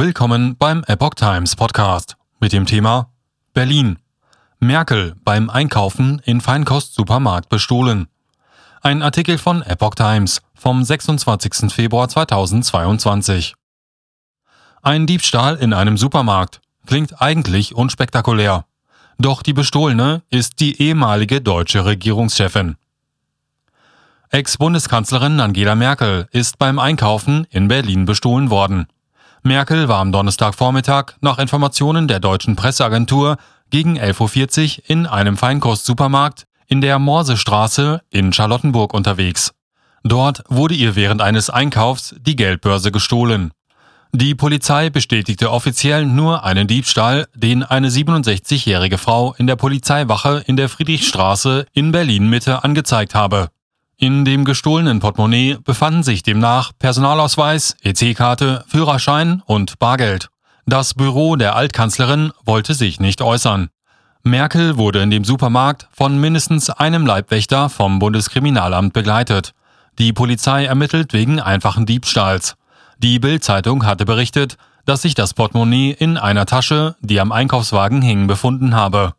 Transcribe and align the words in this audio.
Willkommen 0.00 0.56
beim 0.56 0.84
Epoch 0.86 1.14
Times 1.14 1.56
Podcast 1.56 2.16
mit 2.38 2.52
dem 2.52 2.66
Thema 2.66 3.10
Berlin. 3.52 3.98
Merkel 4.60 5.16
beim 5.24 5.50
Einkaufen 5.50 6.22
in 6.24 6.40
Feinkostsupermarkt 6.40 7.48
bestohlen. 7.48 8.06
Ein 8.80 9.02
Artikel 9.02 9.38
von 9.38 9.60
Epoch 9.62 9.96
Times 9.96 10.40
vom 10.54 10.84
26. 10.84 11.72
Februar 11.72 12.08
2022. 12.08 13.56
Ein 14.82 15.08
Diebstahl 15.08 15.56
in 15.56 15.72
einem 15.72 15.96
Supermarkt 15.96 16.60
klingt 16.86 17.20
eigentlich 17.20 17.74
unspektakulär. 17.74 18.66
Doch 19.18 19.42
die 19.42 19.52
Bestohlene 19.52 20.22
ist 20.30 20.60
die 20.60 20.80
ehemalige 20.80 21.40
deutsche 21.40 21.84
Regierungschefin. 21.84 22.76
Ex-Bundeskanzlerin 24.30 25.40
Angela 25.40 25.74
Merkel 25.74 26.28
ist 26.30 26.56
beim 26.60 26.78
Einkaufen 26.78 27.48
in 27.50 27.66
Berlin 27.66 28.04
bestohlen 28.04 28.50
worden. 28.50 28.86
Merkel 29.42 29.88
war 29.88 30.00
am 30.00 30.12
Donnerstagvormittag 30.12 31.14
nach 31.20 31.38
Informationen 31.38 32.08
der 32.08 32.20
deutschen 32.20 32.56
Presseagentur 32.56 33.36
gegen 33.70 33.98
11.40 33.98 34.78
Uhr 34.78 34.84
in 34.86 35.06
einem 35.06 35.36
Feinkostsupermarkt 35.36 36.44
in 36.66 36.80
der 36.80 36.98
Morsestraße 36.98 38.02
in 38.10 38.32
Charlottenburg 38.32 38.94
unterwegs. 38.94 39.52
Dort 40.04 40.44
wurde 40.48 40.74
ihr 40.74 40.96
während 40.96 41.22
eines 41.22 41.50
Einkaufs 41.50 42.14
die 42.20 42.36
Geldbörse 42.36 42.92
gestohlen. 42.92 43.52
Die 44.12 44.34
Polizei 44.34 44.88
bestätigte 44.88 45.50
offiziell 45.50 46.06
nur 46.06 46.44
einen 46.44 46.66
Diebstahl, 46.66 47.26
den 47.34 47.62
eine 47.62 47.90
67-jährige 47.90 48.96
Frau 48.96 49.34
in 49.36 49.46
der 49.46 49.56
Polizeiwache 49.56 50.42
in 50.46 50.56
der 50.56 50.70
Friedrichstraße 50.70 51.66
in 51.72 51.92
Berlin 51.92 52.28
Mitte 52.30 52.64
angezeigt 52.64 53.14
habe. 53.14 53.50
In 54.00 54.24
dem 54.24 54.44
gestohlenen 54.44 55.00
Portemonnaie 55.00 55.58
befanden 55.64 56.04
sich 56.04 56.22
demnach 56.22 56.70
Personalausweis, 56.78 57.74
EC-Karte, 57.82 58.64
Führerschein 58.68 59.42
und 59.44 59.80
Bargeld. 59.80 60.28
Das 60.66 60.94
Büro 60.94 61.34
der 61.34 61.56
Altkanzlerin 61.56 62.30
wollte 62.44 62.74
sich 62.74 63.00
nicht 63.00 63.22
äußern. 63.22 63.70
Merkel 64.22 64.76
wurde 64.76 65.02
in 65.02 65.10
dem 65.10 65.24
Supermarkt 65.24 65.88
von 65.90 66.16
mindestens 66.16 66.70
einem 66.70 67.06
Leibwächter 67.06 67.68
vom 67.70 67.98
Bundeskriminalamt 67.98 68.92
begleitet. 68.92 69.52
Die 69.98 70.12
Polizei 70.12 70.66
ermittelt 70.66 71.12
wegen 71.12 71.40
einfachen 71.40 71.84
Diebstahls. 71.84 72.54
Die 72.98 73.18
Bild-Zeitung 73.18 73.84
hatte 73.84 74.04
berichtet, 74.04 74.58
dass 74.84 75.02
sich 75.02 75.16
das 75.16 75.34
Portemonnaie 75.34 75.90
in 75.90 76.18
einer 76.18 76.46
Tasche, 76.46 76.94
die 77.00 77.18
am 77.18 77.32
Einkaufswagen 77.32 78.00
hing, 78.02 78.28
befunden 78.28 78.76
habe. 78.76 79.14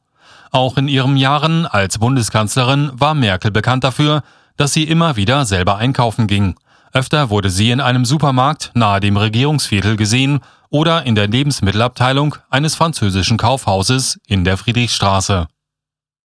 Auch 0.51 0.77
in 0.77 0.87
ihren 0.87 1.17
Jahren 1.17 1.65
als 1.65 1.97
Bundeskanzlerin 1.97 2.91
war 2.93 3.13
Merkel 3.13 3.51
bekannt 3.51 3.83
dafür, 3.83 4.23
dass 4.59 4.73
sie 4.73 4.83
immer 4.83 5.15
wieder 5.15 5.45
selber 5.45 5.77
einkaufen 5.77 6.27
ging. 6.27 6.55
Öfter 6.91 7.29
wurde 7.29 7.49
sie 7.49 7.71
in 7.71 7.79
einem 7.79 8.03
Supermarkt 8.03 8.71
nahe 8.73 8.99
dem 8.99 9.15
Regierungsviertel 9.15 9.95
gesehen 9.95 10.41
oder 10.69 11.05
in 11.05 11.15
der 11.15 11.27
Lebensmittelabteilung 11.27 12.35
eines 12.49 12.75
französischen 12.75 13.37
Kaufhauses 13.37 14.19
in 14.27 14.43
der 14.43 14.57
Friedrichstraße. 14.57 15.47